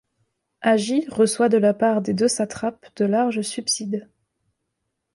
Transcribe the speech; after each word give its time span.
Agis 0.63 1.05
reçoit 1.09 1.47
de 1.47 1.59
la 1.59 1.75
part 1.75 2.01
des 2.01 2.15
deux 2.15 2.27
satrapes 2.27 2.87
de 2.97 3.05
larges 3.05 3.43
subsides. 3.43 4.09